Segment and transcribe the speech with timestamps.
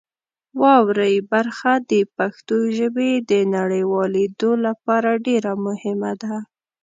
[0.61, 6.35] واورئ برخه د پښتو ژبې د نړیوالېدو لپاره ډېر مهمه ده.